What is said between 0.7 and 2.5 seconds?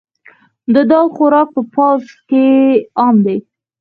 د دال خوراک په پوځ کې